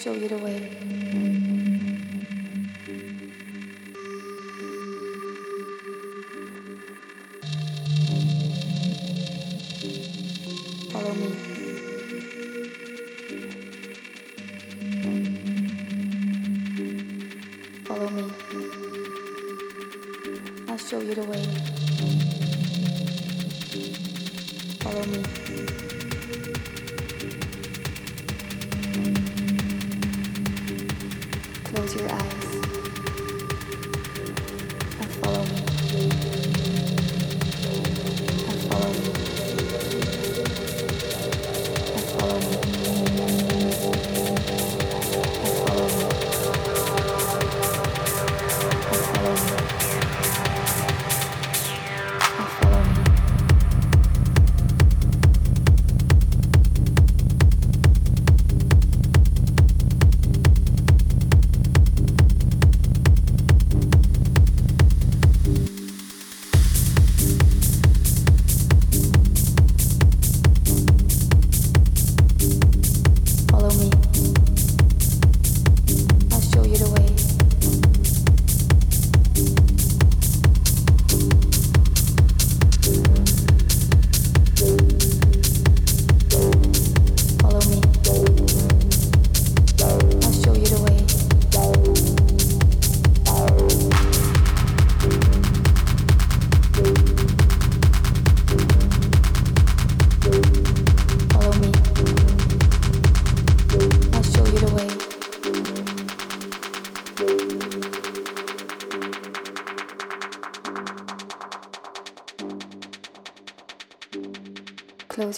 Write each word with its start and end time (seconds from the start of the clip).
Show 0.00 0.14
you 0.14 0.89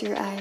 your 0.02 0.18
eyes 0.18 0.31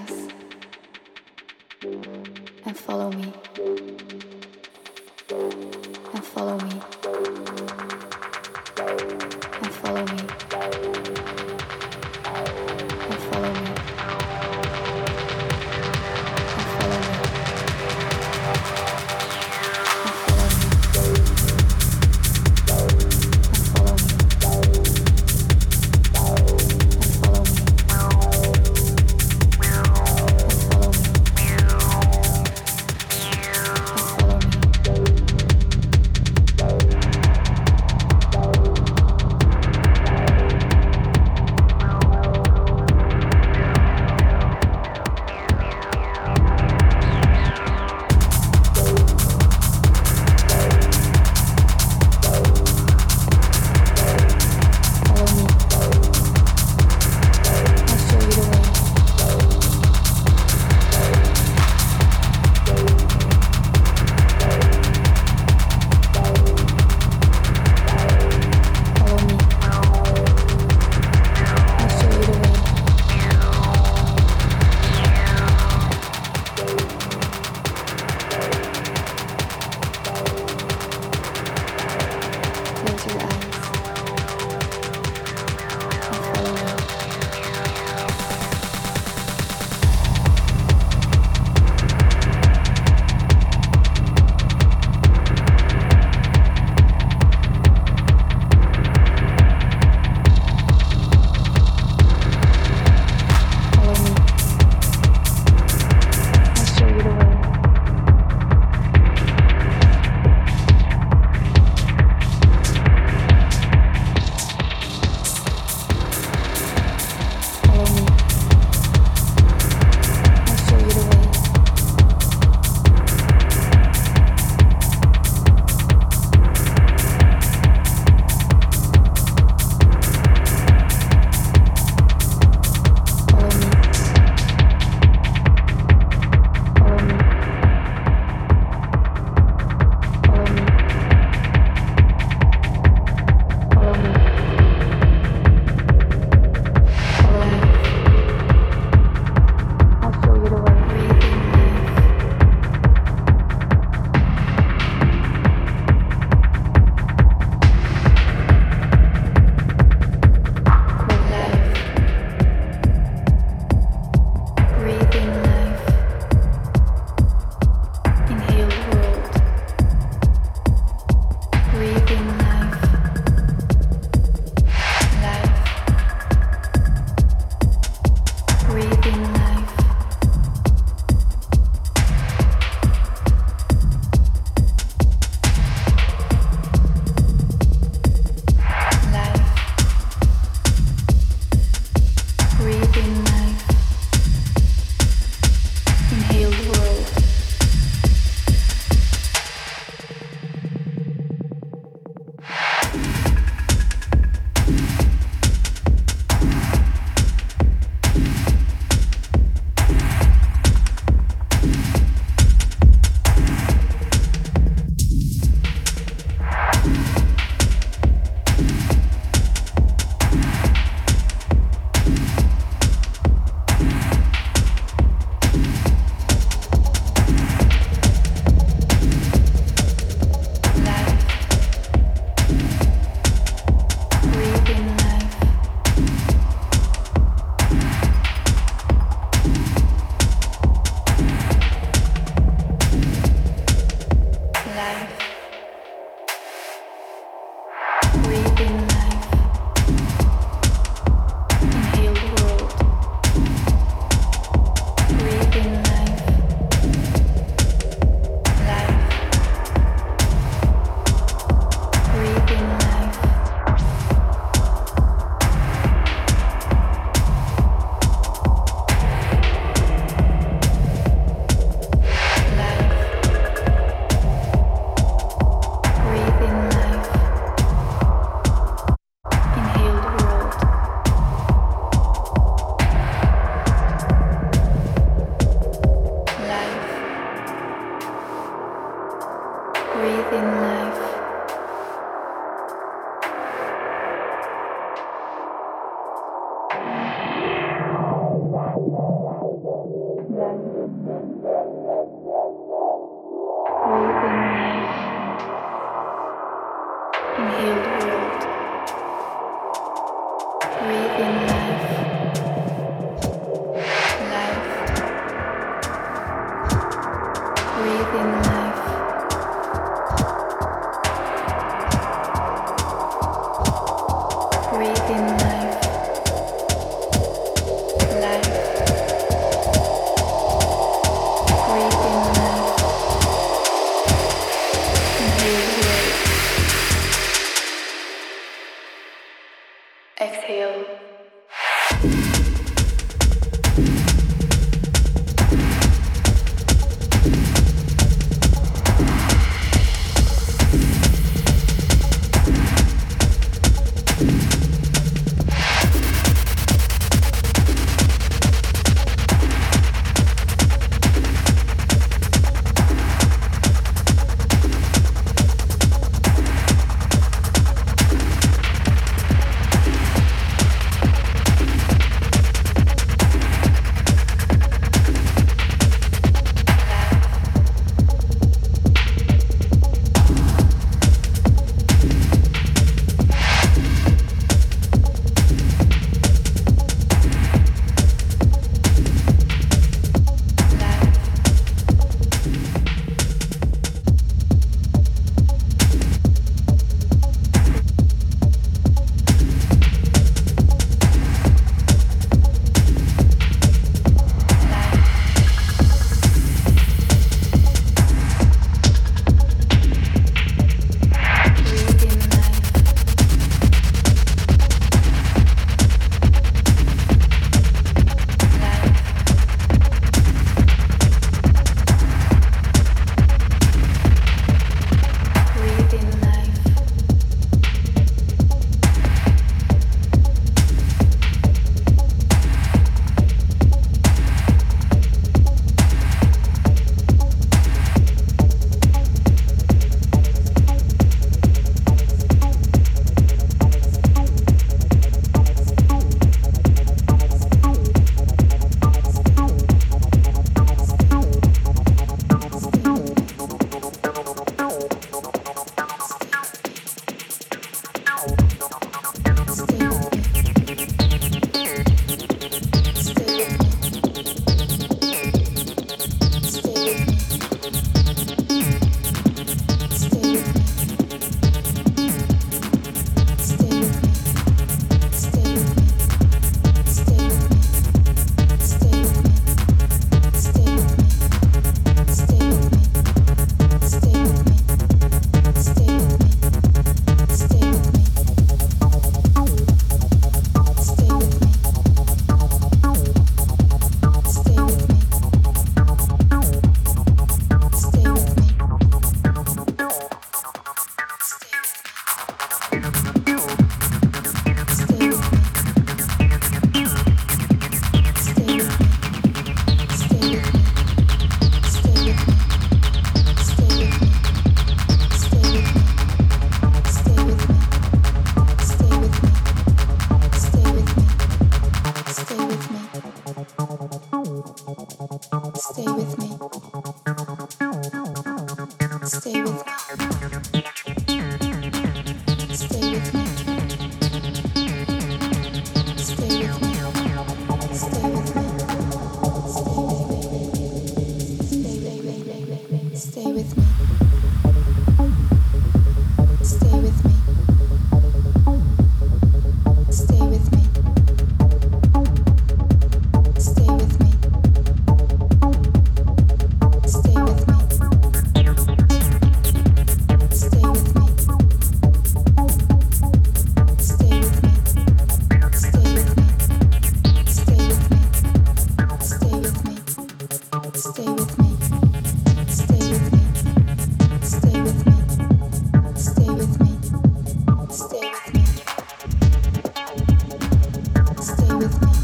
with 581.61 581.81
me. 581.81 582.00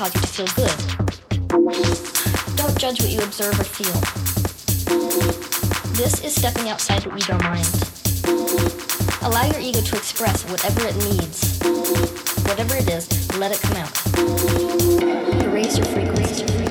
cause 0.00 0.14
you 0.14 0.20
to 0.22 0.28
feel 0.28 0.46
good. 0.56 0.78
Don't 2.56 2.78
judge 2.78 3.02
what 3.02 3.10
you 3.10 3.20
observe 3.20 3.60
or 3.60 3.64
feel. 3.64 3.92
This 5.92 6.24
is 6.24 6.34
stepping 6.34 6.70
outside 6.70 7.04
your 7.04 7.14
ego 7.18 7.36
mind. 7.42 7.68
Allow 9.20 9.44
your 9.52 9.60
ego 9.60 9.82
to 9.82 9.96
express 9.96 10.42
whatever 10.50 10.86
it 10.86 10.96
needs. 11.04 11.58
Whatever 12.48 12.76
it 12.76 12.88
is, 12.88 13.36
let 13.36 13.52
it 13.52 13.60
come 13.60 13.76
out. 13.76 13.92
Erase 15.44 15.76
your 15.76 15.86
frequency. 15.88 16.69